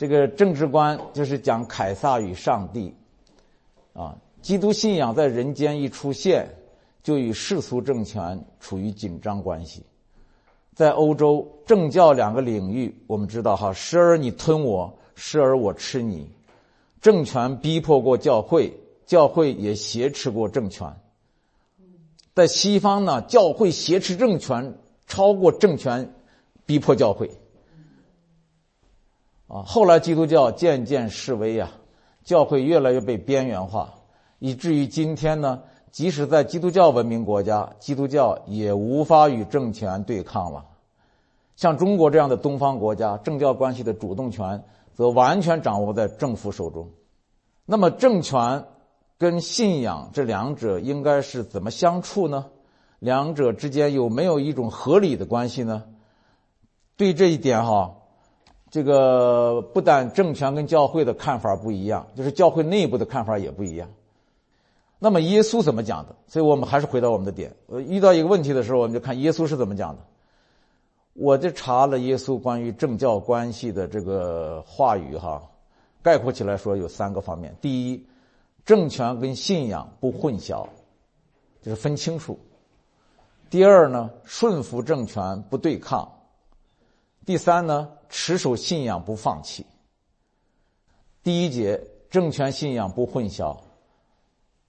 [0.00, 2.94] 这个政治观就是讲凯撒与上帝，
[3.92, 6.48] 啊，基督信仰在人间一出现，
[7.02, 9.84] 就与世俗政权处于紧张关系。
[10.74, 16.30] 在欧洲政教两个领域，我们知道哈，时而你吞我，时而我吃你，
[17.02, 18.72] 政权逼迫过教会，
[19.04, 20.90] 教会也挟持过政权。
[22.32, 26.14] 在西方呢，教会挟持政权超过政权
[26.64, 27.30] 逼迫教会。
[29.52, 31.70] 啊，后来基督教渐渐式微呀，
[32.22, 33.94] 教会越来越被边缘化，
[34.38, 40.66] 以至于今天呢，即使在基督教文明国家，基督教也无法与政权对抗了。
[41.56, 44.62] 像中国这样的东方国家，政教关系的主动权
[44.94, 46.88] 则完全掌握在政府手中。
[47.66, 48.66] 那么，政权
[49.18, 52.46] 跟信仰这两者应该是怎么相处呢？
[53.00, 55.86] 两者之间有没有一种合理的关系呢？
[56.96, 57.96] 对这一点，哈，
[58.70, 63.88] 这个不但政权跟教会的看法不一样，就是教会内部的看法也不一样。
[65.00, 66.14] 那么，耶稣怎么讲的？
[66.26, 67.56] 所以我们还是回到我们的点。
[67.68, 70.02] 呃，遇到一个问题的时候，我们就看耶稣是怎么讲的。
[71.14, 75.42] 我就查了耶稣关于政教关系的这个话语，哈，
[76.02, 78.06] 概括起来说有三个方面：第一，
[78.64, 80.66] 政权跟信仰不混淆，
[81.62, 82.34] 就是分清楚；
[83.50, 86.06] 第二呢，顺服政权不对抗；
[87.30, 89.64] 第三呢，持守信仰不放弃。
[91.22, 93.56] 第一节，政权信仰不混淆，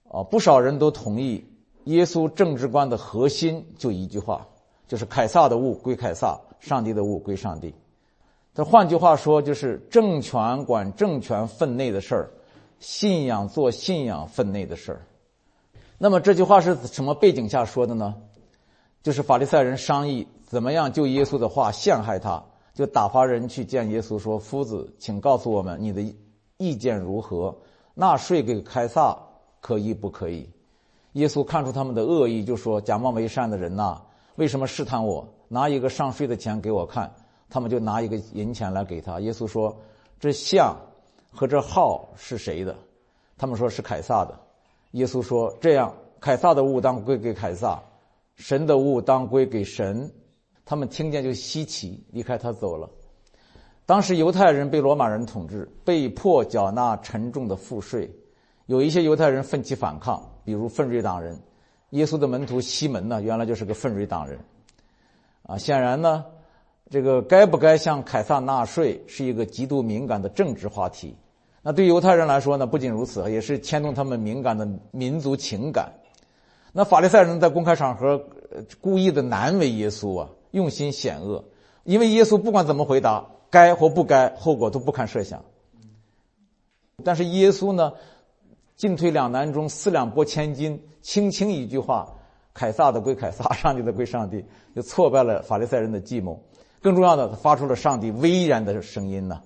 [0.08, 1.44] 啊，不少人都同意
[1.86, 4.46] 耶稣政治观的核心就一句话。
[4.86, 7.74] 就是凯撒的物归凯撒，上帝的物归上帝。
[8.54, 12.30] 这换句话说，就是政权管政权分内的事儿，
[12.78, 15.02] 信仰做信仰分内的事儿。
[15.98, 18.14] 那么这句话是什么背景下说的呢？
[19.02, 22.44] 就是法利赛人商议怎么样就耶稣的话陷害他，
[22.74, 26.02] 就打发人去见耶稣说：“夫子，请告诉我们你的
[26.56, 27.54] 意见如何？
[27.94, 29.18] 纳税给凯撒
[29.60, 30.48] 可以不可以？”
[31.12, 34.00] 耶稣看出他们的恶意，就说：“假冒为善的人呐！”
[34.36, 35.28] 为什么试探我？
[35.48, 37.12] 拿一个上税的钱给我看，
[37.50, 39.20] 他们就拿一个银钱来给他。
[39.20, 39.76] 耶稣说
[40.18, 40.74] ：“这像
[41.30, 42.74] 和这号是谁的？”
[43.36, 44.40] 他们说是凯撒的。
[44.92, 47.82] 耶稣说：“这样，凯撒的物当归给凯撒，
[48.34, 50.10] 神的物当归给神。”
[50.64, 52.88] 他们听见就稀奇，离开他走了。
[53.84, 58.10] 当时犹太人被罗马人统治，被迫缴纳沉重的赋税。
[58.66, 61.38] 有一些犹太人奋起反抗，比如奋锐党人。
[61.90, 64.38] 耶稣的门徒西门呢，原来就是个奋锐党人，
[65.42, 66.24] 啊，显然呢，
[66.88, 71.14] 这个该不该向凯撒纳税是一个极度敏感的政治话题。
[71.60, 75.92] 那对犹太人来说呢，不仅如此，也是牵动他们敏感的民族情感。
[76.72, 78.24] 那法利赛人在公开场合
[78.80, 81.44] 故意的难为耶稣啊，用心险恶，
[81.84, 85.44] 因为耶稣不管怎么回答，该或不该，后果都不堪设想。
[87.04, 87.92] 但是耶稣呢？
[88.74, 92.14] 进退两难中，四两拨千斤，轻轻一句话，
[92.52, 96.42] 凯撒的归凯撒，上帝的归上帝，就挫败了法利赛人的计谋。
[96.80, 99.40] 更重要的，他发出了上帝威严的声音呢，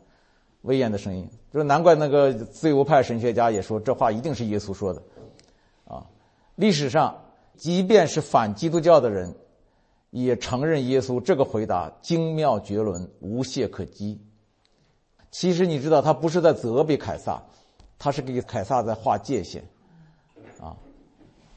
[0.62, 5.02] 威严的声音，就是难怪那个自由派神学家也说这话一定是耶稣说的，
[5.84, 6.06] 啊，
[6.54, 7.22] 历史上
[7.56, 9.34] 即便是反基督教的人，
[10.10, 14.20] 也承认耶稣这个回答精妙绝伦，无懈可击。
[15.30, 17.42] 其实你知道，他不是在责备凯撒。
[17.98, 19.64] 他是给凯撒在划界限，
[20.60, 20.76] 啊，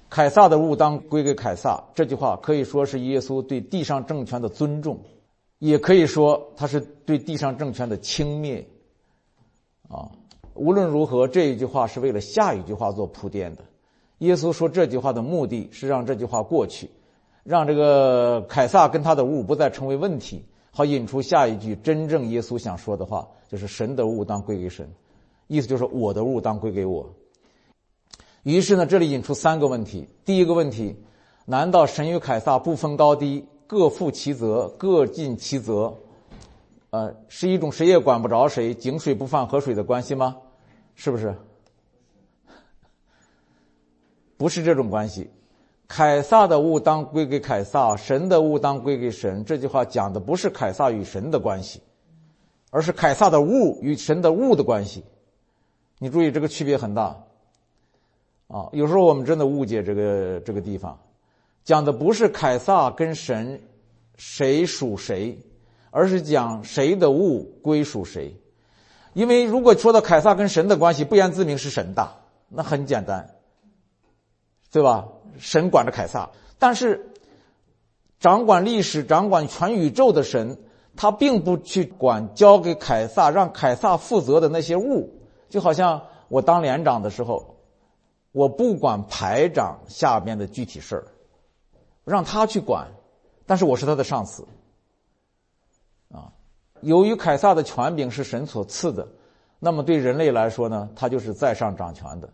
[0.10, 1.84] 凯撒的物当归给凯撒。
[1.94, 5.02] 这句话可以说是耶稣对地上政权的尊重，
[5.58, 8.64] 也可以说他是对地上政权的轻蔑，
[9.90, 10.10] 啊，
[10.54, 13.66] 无论如何，这一句话是为了下一句话做铺垫的。
[14.20, 16.90] 耶稣说这句话的目的是让这句话过去，
[17.44, 24.90] 让这个凯撒跟他的物不再成为问题，好引出下一句真正耶稣想说的话，就是神的物当归给神。
[25.48, 27.10] 意思就是我的物当归给我。
[28.44, 30.96] 于是呢，这里引出三个问题：第一个问题，
[31.46, 35.94] 难道神与凯撒不分高低，各负其责，各尽其责？
[36.92, 40.38] 呃，是一种谁也管不着谁，井水不犯河水的关系吗？
[40.96, 41.36] 是不是？
[44.38, 45.30] 不是这种关系。
[45.89, 49.44] 凯撒的物当归给凯撒，神的物当归给神。
[49.44, 51.81] 这句话讲的不是凯撒与神的关系，
[52.69, 55.03] 而是凯撒的物与神的物的关系。
[55.97, 57.18] 你注意，这个区别很大，
[58.47, 60.97] 啊，有时候我们真的误解这个这个地方，
[61.63, 63.59] 讲的不是凯撒跟神
[64.15, 65.39] 谁属谁，
[65.89, 68.39] 而是讲谁的物归属谁。
[69.13, 72.13] 因为如果说到凯撒跟神的关系，不言自明是神大，
[72.47, 73.27] 那很简单，
[74.71, 75.07] 对吧？
[75.38, 77.10] 神管着凯撒，但是
[78.19, 80.57] 掌管历史、掌管全宇宙的神，
[80.98, 85.10] 他并不去管交给凯撒让凯撒负责的那些物，
[85.48, 87.56] 就好像我当连长的时候，
[88.33, 91.07] 我不管排长下边的具体事儿，
[92.04, 92.88] 让他去管，
[93.45, 94.45] 但是我是他的上司。
[96.12, 96.33] 啊，
[96.81, 99.07] 由于凯撒的权柄是神所赐的，
[99.57, 102.30] 那么对人类来说呢，他就是在上掌权的。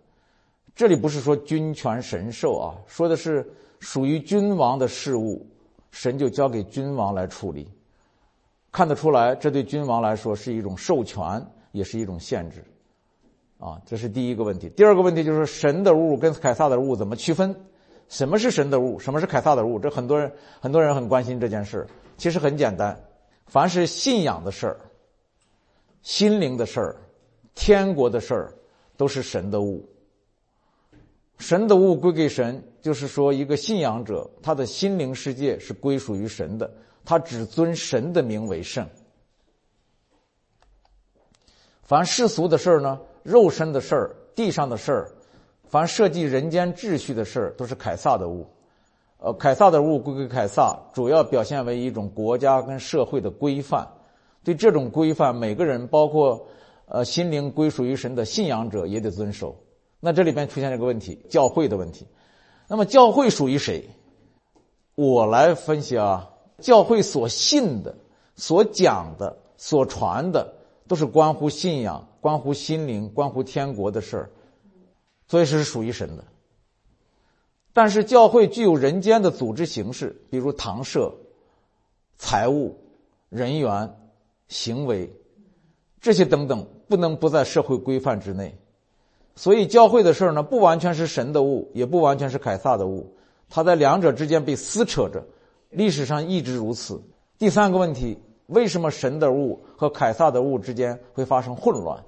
[0.75, 3.49] 这里不是说君权神授啊，说的是
[3.79, 5.47] 属于君王的事物，
[5.91, 7.71] 神就交给君王来处理。
[8.73, 11.41] 看得出来，这对君王来说是一种授权，
[11.71, 12.61] 也是一种限制。
[13.57, 14.67] 啊，这是第一个问题。
[14.75, 17.55] 第二个问题就是神的物跟凯撒的物怎么区分？
[18.09, 18.99] 什么是神的物？
[18.99, 19.79] 什么是凯撒的物？
[19.79, 20.29] 这很多人
[20.59, 21.87] 很多人很关心这件事。
[22.17, 23.01] 其实很简单。
[23.47, 24.77] 凡是信仰的事儿、
[26.01, 26.97] 心灵的事儿、
[27.53, 28.53] 天国的事儿，
[28.97, 29.87] 都是神的物。
[31.37, 36.71] 神的物归给神，就是说，一个信仰者，他的心灵世界是归属于神的，
[37.03, 38.87] 他只尊神的名为圣。
[41.83, 45.11] 凡世俗的事儿呢，肉身的事儿、地上的事儿，
[45.65, 48.47] 凡涉及人间秩序的事儿，都是凯撒的物。
[49.17, 53.87] 呃，凯撒的物归给凯撒，主要表现为一种国家跟社会的规范。
[54.43, 56.47] 对这种规范，每个人，包括
[56.87, 59.55] 呃心灵归属于神的信仰者，也得遵守。
[60.05, 62.05] 那这里边出现了一个问题，教会的问题。
[62.67, 63.89] 那么教会属于谁？
[64.93, 66.29] 我来分析啊，
[66.59, 67.95] 教会所信的、
[68.35, 70.53] 所讲的、所传的，
[70.87, 74.29] 都是关乎信仰、关乎心灵、关乎天国的事儿，
[75.27, 76.23] 所以是属于神的。
[77.73, 81.15] 但是教会具有人间的组织形式，比如堂舍、
[82.19, 82.77] 财务、
[83.29, 83.97] 人员、
[84.49, 85.11] 行为，
[85.99, 88.55] 这些等等，不能不在社会规范之内。
[89.35, 93.13] 所以教会的事儿呢，不完全是神的物，也不完全是凯撒的物，
[93.49, 95.23] 它在两者之间被撕扯着，
[95.69, 97.01] 历史上一直如此。
[97.37, 98.17] 第三个问题，
[98.47, 102.01] 为什么神的物和凯撒的物之间会发生混乱？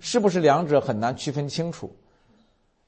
[0.00, 1.90] 是不是两者很难区分清楚？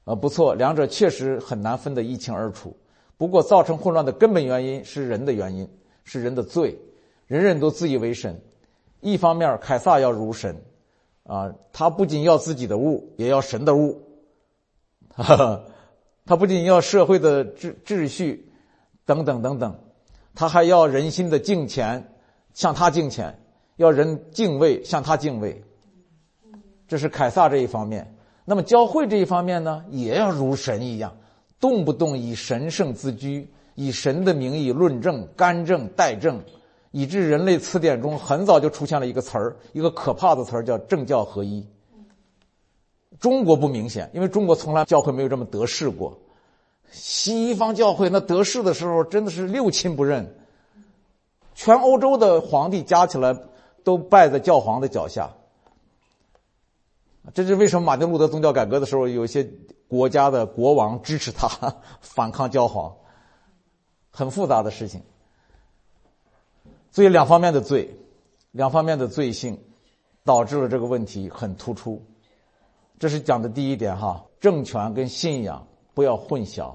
[0.05, 2.77] 啊，不错，两者确实很难分得一清二楚。
[3.17, 5.69] 不过，造成混乱的根本原因是人的原因，
[6.03, 6.77] 是人的罪。
[7.29, 8.37] 人人都自以为神。
[9.01, 10.57] 一方面，凯撒要如神，
[11.25, 14.03] 啊，他不仅要自己的物，也要神的物。
[15.15, 15.65] 哈哈
[16.25, 18.51] 他不仅要社会的秩秩序，
[19.05, 19.79] 等等等等，
[20.35, 22.13] 他还要人心的敬虔，
[22.55, 23.35] 向他敬虔；
[23.77, 25.63] 要人敬畏，向他敬畏。
[26.89, 28.17] 这是凯撒这一方面。
[28.45, 31.17] 那么教会这一方面呢，也要如神一样，
[31.61, 36.43] 动不动以神圣自居，以神的名义论证、干政、代政，
[36.93, 41.67] 以致人类词典中很早就出现了一个词儿，一个可怕的词儿叫“政教合一”。
[43.19, 46.19] 中国不明显，因为中国从来教会没有这么得势过。
[46.91, 50.35] 西方教会那得势的时候，真的是六亲不认，
[51.55, 53.35] 全欧洲的皇帝加起来
[53.85, 55.31] 都拜在教皇的脚下。
[57.33, 57.87] 这是为什么？
[57.87, 59.49] 马丁路德宗教改革的时候，有一些
[59.89, 62.95] 国家的国王支持他 反抗教皇，
[64.11, 65.03] 很复杂的事情。
[66.93, 67.93] 所以两方面的罪，
[68.53, 69.59] 两方面的罪性，
[70.25, 72.01] 导致了这个问题很突出。
[73.01, 76.73] 这是讲的第一点哈，政权跟信仰不要混淆。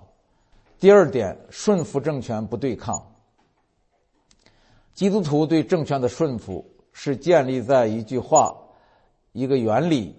[0.79, 3.01] 第二点，顺服政权不对抗。
[4.93, 8.53] 基督徒对政权的顺服是建立在一句话、
[9.31, 10.13] 一个原理。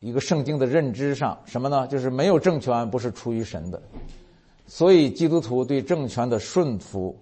[0.00, 1.86] 一个圣经的认知上，什么呢？
[1.86, 3.82] 就是没有政权不是出于神的，
[4.66, 7.18] 所以基督徒对政权的顺服，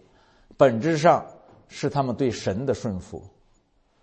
[0.57, 1.25] 本质上
[1.73, 3.23] 是他们对神的顺服，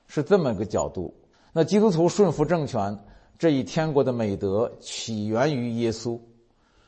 [0.08, 1.14] 是这么个角度。
[1.54, 3.00] 那基督徒顺服政权
[3.38, 6.20] 这一天国的美德起源于耶稣。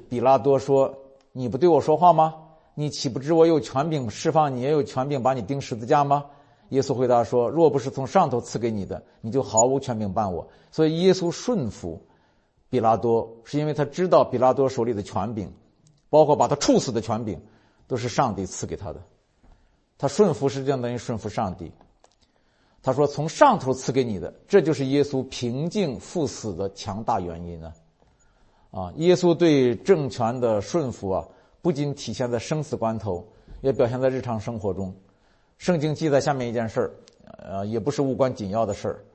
[0.09, 0.95] 比拉多说
[1.31, 2.33] ：“你不对我说话吗？
[2.73, 6.25] 你岂不知我有权柄释放你，也有权柄把你钉十字架吗？”
[6.69, 12.01] 耶稣回答说：“若不是从上头赐给你的，你就毫无权柄办我。”所以耶稣顺服
[12.69, 15.53] 比拉多，是因为他知道比拉多手里的权柄，
[16.09, 17.39] 包括把他处死的权柄，
[17.88, 19.01] 都是上帝赐给他的。
[20.01, 21.72] 他顺服实际上等于顺服上帝。
[22.81, 27.72] 他说：“从上头赐给你的，这就是耶稣平静赴死的强大原因呢。”
[28.72, 31.27] 啊，耶稣对政权的顺服啊，
[31.62, 33.24] 不仅体现在生死关头，
[33.62, 34.91] 也表现在日常生活中。
[35.60, 36.91] 圣经记载下面一件事儿，
[37.38, 39.05] 呃，也不是无关紧要的事儿。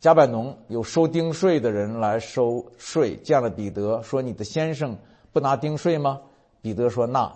[0.00, 4.96] 加百农有收丁税的人来收税，见了彼得说：“你的先生
[5.30, 6.22] 不拿丁税吗？”
[6.62, 7.30] 彼得说：“那。”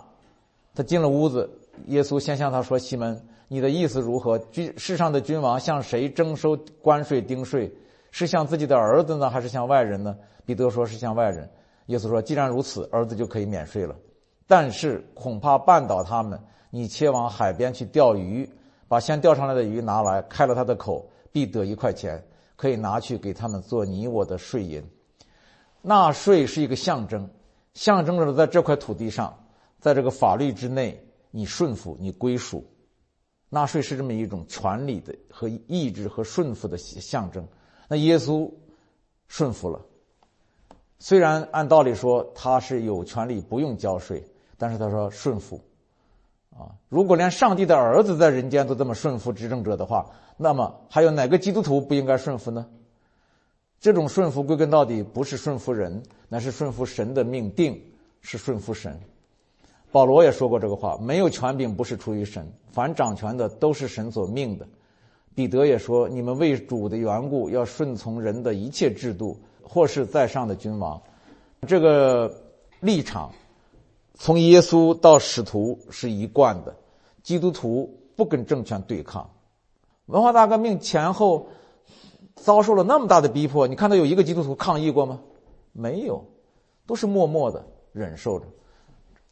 [0.74, 1.48] 他进了屋子，
[1.86, 4.38] 耶稣先向他说：“西门，你的意思如何？
[4.38, 7.72] 君世上的君王向谁征收关税丁税？
[8.10, 11.48] 是向自己的儿子呢，还是向外人呢？”彼得说：“是向外人。”
[11.86, 13.94] 耶稣说：“既然如此，儿子就可以免税了。
[14.46, 18.46] 但是恐怕绊倒他们。”你切往海边去钓鱼，
[18.86, 22.22] 把先钓上来的鱼拿来，开了他的口，必得一块钱，
[22.54, 24.84] 可以拿去给他们做你我的税银。
[25.80, 27.30] 纳税是一个象征，
[27.72, 29.34] 象征着在这块土地上，
[29.78, 31.02] 在这个法律之内，
[31.36, 32.64] 你顺服，你归属。
[33.50, 37.46] 纳税是这么一种权利的和意志和顺服的象征。
[37.88, 38.50] 那耶稣
[39.28, 39.84] 顺服了，
[40.98, 44.24] 虽然按道理说他是有权利不用交税，
[44.56, 45.60] 但是他说顺服。
[46.56, 52.66] 啊，如果连上帝的儿子在人间都这么顺服执政者的话，那么还有哪个基督徒不应该顺服呢？
[53.78, 58.98] 这种顺服归根到底不是顺服人，那是顺服神的命定，是顺服神。
[59.92, 64.66] 保罗也说过这个话：没有权柄不是出于神，凡掌权的都是神所命的。
[65.34, 71.00] 彼得也说：你们为主的缘故，要顺从人的一切制度，或是在上的君王。
[71.66, 72.34] 这个
[72.80, 73.32] 立场。
[74.18, 76.74] 从耶稣到使徒是一贯的，
[77.22, 79.28] 基督徒不跟政权对抗。
[80.06, 81.48] 文化大革命前后
[82.34, 85.20] 遭受了那么大的逼迫，你看到有一个基督徒抗议过吗？
[85.74, 86.24] 没有，
[86.86, 87.62] 都是默默的
[87.92, 88.46] 忍受着。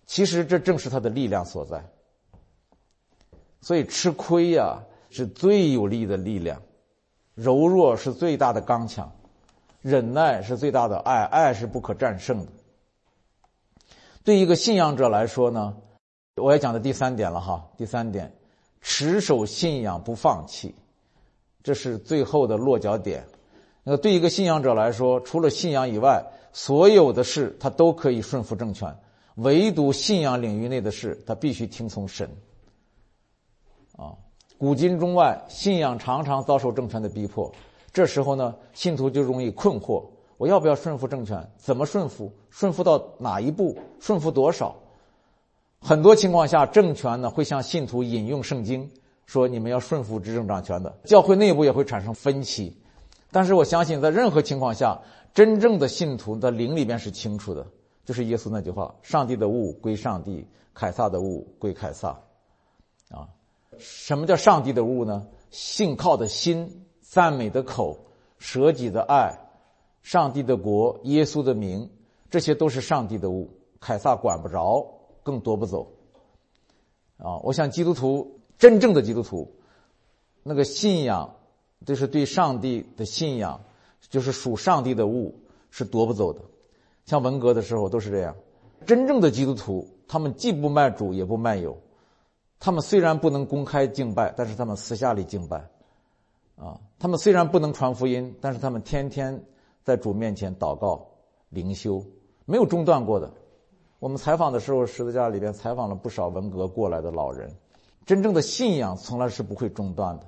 [0.06, 1.84] 其实这正是他的力量所在。
[3.60, 6.60] 所以吃亏呀是最有力的力量，
[7.34, 9.10] 柔弱是最大的刚强，
[9.80, 12.52] 忍耐是最大的爱，爱是不可战胜的。
[14.22, 15.76] 对一个信仰者来说呢，
[16.36, 17.70] 我要讲的第三点了哈。
[17.76, 18.34] 第三点，
[18.80, 20.74] 持守信仰不放弃，
[21.62, 23.26] 这是最后的落脚点。
[23.82, 28.96] 那对一个信仰者来说，除了信仰以外，所有的事他都可以顺服政权，
[29.36, 32.28] 唯独信仰领域内的事，他必须听从神。
[33.96, 34.14] 啊，
[34.58, 37.52] 古今中外，信仰常常遭受政权的逼迫，
[37.92, 40.04] 这时候呢，信徒就容易困惑。
[40.36, 41.48] 我要不要顺服政权？
[41.56, 42.32] 怎么顺服？
[42.50, 43.78] 顺服到哪一步？
[44.00, 44.74] 顺服多少？
[45.80, 48.90] 很多情况下，政权呢会向信徒引用圣经，
[49.26, 50.92] 说你们要顺服执政掌权的。
[51.04, 52.76] 教会内部也会产生分歧，
[53.30, 55.00] 但是我相信，在任何情况下，
[55.32, 57.66] 真正的信徒的灵里边是清楚的，
[58.04, 62.20] 就是耶稣那句话：“上帝的物归上帝，凯撒的物归凯撒。”
[63.10, 63.28] 啊，
[63.78, 65.26] 什么叫上帝的物呢？
[65.50, 67.98] 信靠的心，赞美的口，
[68.38, 69.38] 舍己的爱。
[70.02, 71.90] 上帝的国，耶稣的名，
[72.28, 74.86] 这些都是上帝的物，凯撒管不着，
[75.22, 75.92] 更夺不走。
[77.16, 79.54] 啊，我想基督徒真正的基督徒，
[80.42, 81.36] 那个信仰，
[81.86, 83.64] 就是对上帝的信仰，
[84.10, 86.42] 就是属上帝的物，是夺不走的。
[87.06, 88.34] 像文革的时候都是这样。
[88.86, 91.76] 真正的基督徒，他们既不卖主，也不卖友。
[92.58, 95.68] 他们虽然不能公开敬拜，但是他们私下里敬拜。
[96.56, 99.42] 啊，他们虽然不能传福音，但是他们天天。
[99.84, 101.06] 在主面前祷告、
[101.50, 102.02] 灵修，
[102.46, 103.30] 没有中断过的。
[103.98, 107.54] 我们采访的时候，十字架里边采访了不少文革过来的老人。
[108.06, 110.26] 真正的信仰从来是不会中断的。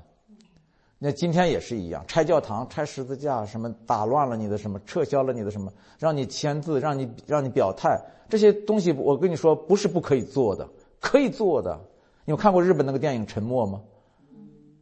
[0.98, 10.66] 那今天也是一样，拆教堂、拆十字架，什么打乱了你的什么，撤销了你的什么，让你签字，让你让你表态，这些东西，我跟你说，不是不可以做的，
[11.00, 11.78] 可以做的。
[12.24, 13.80] 你有看过日本那个电影《沉默》吗？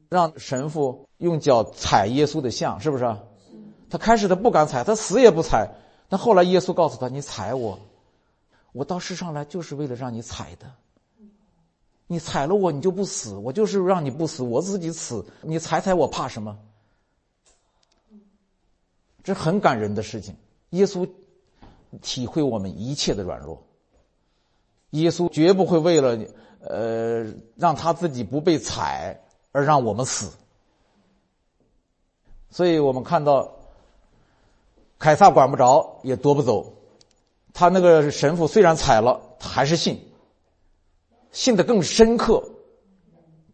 [0.08, 3.16] 让神父用脚踩耶稣的像，是不是？
[3.90, 5.68] 他开始他不敢踩，他死也不踩。
[6.08, 7.78] 但后来耶稣告诉他：“你踩我，
[8.72, 10.66] 我到世上来就是为了让你踩的。
[12.06, 13.34] 你踩了我，你就不死。
[13.34, 15.24] 我就是让你不死，我自己死。
[15.42, 16.58] 你踩踩我，怕什么？
[19.22, 20.36] 这很感人的事情。
[20.70, 21.08] 耶稣
[22.02, 23.62] 体会我们一切的软弱。
[24.90, 26.18] 耶稣绝不会为了
[26.60, 27.24] 呃
[27.56, 29.20] 让他自己不被踩
[29.52, 30.30] 而让我们死。
[32.50, 33.50] 所以我们看到。
[34.96, 36.72] 凯撒管不着，也夺不走。
[37.52, 40.00] 他那个神父虽然踩了，还是信，
[41.34, 42.42] 信的更深刻，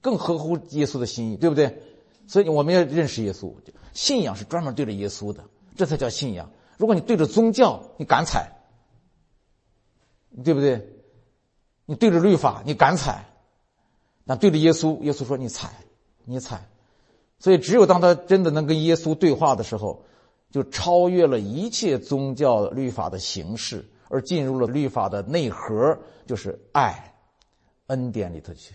[0.00, 1.82] 更合乎耶稣的心意，对不对？
[2.28, 3.52] 所以我们要认识耶稣，
[3.92, 5.42] 信仰是专门对着耶稣的，
[5.74, 6.48] 这才叫信仰。
[6.76, 8.52] 如果你对着宗教，你敢踩，
[10.44, 10.86] 对不对？
[11.86, 13.26] 你对着律法，你敢踩，
[14.22, 15.70] 那对着耶稣，耶稣说你踩，
[16.24, 16.68] 你踩。
[17.40, 20.04] 所以只有当他真的能跟耶稣对话的时候。
[20.52, 25.96] 就超越了一切宗教律法的形式，而进入了律法的内核，
[26.26, 27.09] 就是爱、
[27.90, 28.74] 恩典里头去。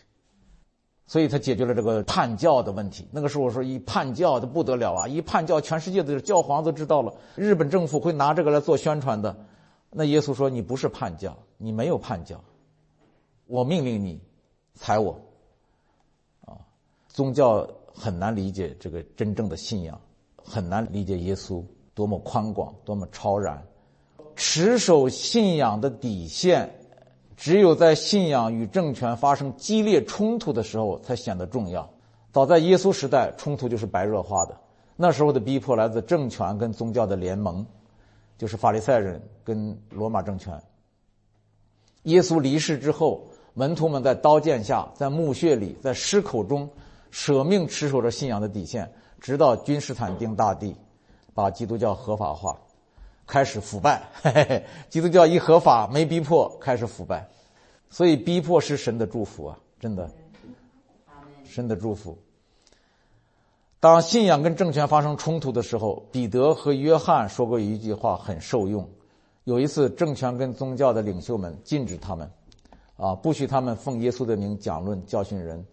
[1.07, 3.07] 所以他解决了这个叛教的问题。
[3.12, 5.07] 那个时候我说一叛教的不得了啊！
[5.07, 9.36] 一叛教，全世界的教皇都知道了，日本政府会拿这个来做宣传的。
[9.91, 12.43] 那耶稣说：“你不是叛教，你没有叛教，
[13.45, 14.19] 我命令你
[14.74, 15.19] 踩我。”
[16.45, 16.57] 啊，
[17.07, 20.01] 宗教很难理解这个真正的信仰。
[20.48, 23.65] 很难理解耶稣多么宽广，多么超然。
[24.36, 26.85] 持守信仰的底线，
[27.38, 31.89] 只有在信仰与政权发生激烈冲突的时候才显得重要。
[32.32, 34.58] 早在耶稣时代，冲突就是白热化的。
[34.96, 37.65] 那时候的逼迫来自政权跟宗教的联盟，
[38.38, 40.62] 就是法利赛人跟罗马政权。
[42.04, 46.70] 耶稣离世之后，门徒们在刀剑下、在墓穴里、在尸口中，
[47.12, 48.89] 舍命持守着信仰的底线，
[49.20, 50.75] 直到君士坦丁大帝
[51.34, 52.58] 把基督教合法化，
[53.25, 54.10] 开始腐败。
[54.22, 57.27] 嘿嘿嘿，基督教一合法，没逼迫，开始腐败。
[57.89, 60.10] 所以逼迫是神的祝福啊，真的，
[61.44, 62.17] 神的祝福。
[63.79, 68.89] 当信仰跟政权发生冲突的时候，彼得和约翰说过一句话很受用。
[69.44, 72.32] 有一次，政权跟宗教的领袖们禁止他们，
[72.98, 75.63] 啊，不许他们奉耶稣的名讲论教训人。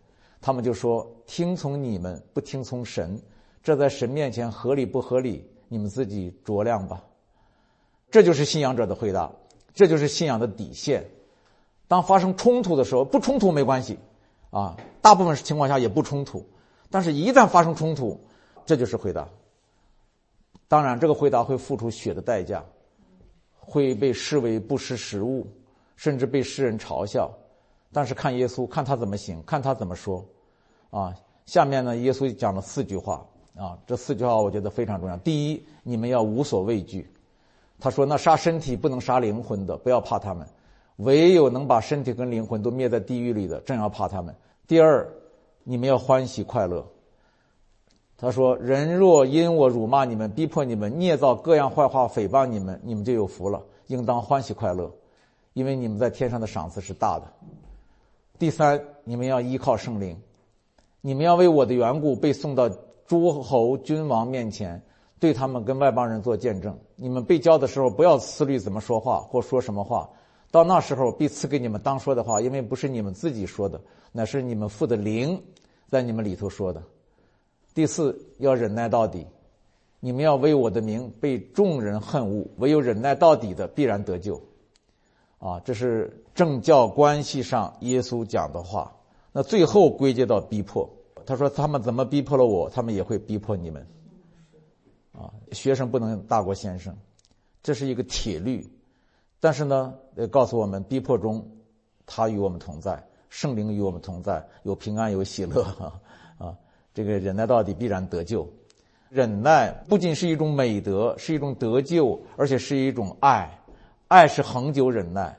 [0.42, 3.18] 他们就说：“听从你们，不听从神，
[3.62, 5.48] 这在神面前合理不合理？
[5.68, 7.02] 你们自己酌量吧。”
[8.12, 9.32] 这就是信仰者的回答，
[9.74, 11.10] 这就是信仰的底线。
[11.88, 13.98] 当发生冲突的时候，不冲突没关系，
[14.50, 16.46] 啊，大部分情况下也不冲突。
[16.90, 18.20] 但是，一旦发生冲突，
[18.64, 19.28] 这就是回答。
[20.68, 22.64] 当然，这个回答会付出血的代价。
[23.64, 25.46] 会被视为不识时务，
[25.96, 27.32] 甚至被世人嘲笑。
[27.92, 30.26] 但是看耶稣，看他怎么行，看他怎么说。
[30.90, 31.14] 啊，
[31.46, 33.24] 下面呢，耶稣讲了四句话。
[33.56, 35.16] 啊，这四句话我觉得非常重要。
[35.18, 37.08] 第一，你们要无所畏惧。
[37.82, 40.46] 他说：“那杀身体不能杀灵魂的，不要怕他们；
[40.98, 44.32] 唯有能把身体跟灵魂都灭在地狱里的，正要怕他们。”
[44.68, 45.12] 第二，
[45.64, 46.86] 你们要欢喜快乐。
[48.16, 54.88] 他说：“人若因我辱骂你们、逼迫你们、捏造各样坏话诽谤你们，你们就有福了，应当欢喜快乐，
[55.54, 57.24] 因为你们在天上的赏赐是大的。
[58.38, 60.16] 第三，你们要依靠圣灵，
[61.00, 62.70] 你们要为我的缘故被送到
[63.08, 64.80] 诸侯君王面前，
[65.22, 66.76] 对他们跟外邦人做见证。
[66.96, 70.10] 你们被教的时候，不要思虑怎么说话或说什么话，
[70.50, 75.40] 到那时候必赐给你们当说的话，因为不是你们自己说的，乃是你们父的灵
[75.88, 76.82] 在你们里头说的。”
[77.72, 79.24] 第四，要忍耐到底。
[80.00, 84.42] 你们要为我的名被众人恨恶，唯有忍耐到底的必然得救。
[85.38, 88.92] 啊，这是政教关系上耶稣讲的话。
[89.30, 90.90] 那最后归结到逼迫，
[91.24, 93.86] 他说他们怎么逼迫了我，他们也会逼迫你们。
[95.12, 96.96] 啊，学生不能大过先生，
[97.62, 98.68] 这是一个铁律。
[99.40, 101.46] 但是呢，呃告诉我们逼迫中，
[102.06, 105.62] 他与我们同在，圣灵与我们同在，有平安，有喜乐。
[106.38, 106.56] 啊。
[106.94, 108.46] 这个忍耐到底必然得救，
[109.08, 113.58] 忍耐不仅是一种美德，是一种得救，而且是一种爱。
[114.08, 115.34] 爱是恒久忍耐，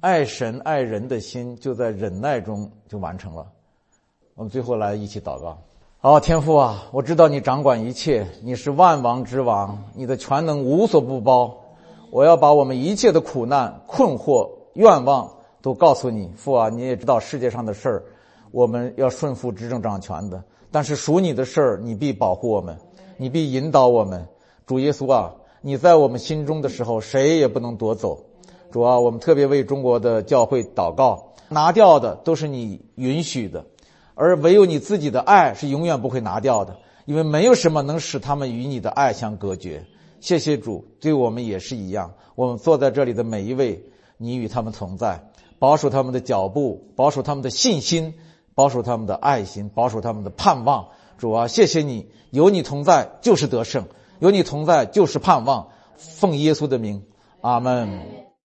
[0.00, 3.52] 爱神爱人的心就在忍耐中就完成了。
[4.34, 5.62] 我们最后来一起祷告。
[6.06, 11.62] 好，天父啊，我知道你掌管一切，你是万王之王，你的全能无所不包。
[12.10, 15.30] 我要把我们一切的苦难、困惑、愿望
[15.62, 18.04] 都告诉你，父啊，你也知道世界上的事儿，
[18.50, 20.44] 我们要顺服执政掌权的。
[20.70, 22.76] 但是属你的事儿，你必保护我们，
[23.16, 24.28] 你必引导我们。
[24.66, 28.24] 主耶稣啊，你在我们心中的时候，谁也不能夺走。
[28.70, 33.64] 主啊，我们特别为中国的教会祷告，拿掉的都是你允许的，
[34.14, 39.86] 而唯有你自己的爱是永远不会拿掉的，因为没有什么能使他们与你的爱相隔绝。
[40.20, 42.14] 谢谢主，对我们也是一样。
[42.34, 43.84] 我们坐在这里的每一位，
[44.16, 48.14] 你与他们同在，保守他们的脚步，保守他们的信心。
[48.56, 50.90] 保守他们的爱心，保守他们的盼望。
[51.18, 53.86] 主啊，谢谢你，有你同在就是得胜，
[54.20, 55.70] 有你同在就是盼望。
[55.96, 57.02] 奉耶稣的名，
[57.40, 58.23] 阿门。